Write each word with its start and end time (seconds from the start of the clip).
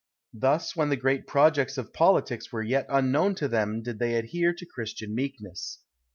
Thus, 0.33 0.75
when 0.75 0.89
the 0.89 0.95
great 0.95 1.27
projects 1.27 1.77
of 1.77 1.93
politics 1.93 2.51
were 2.51 2.63
yet 2.63 2.87
unknown 2.89 3.35
to 3.35 3.47
them, 3.47 3.83
did 3.83 3.99
they 3.99 4.15
adhere 4.15 4.51
to 4.51 4.65
Christian 4.65 5.13
meekness. 5.13 5.77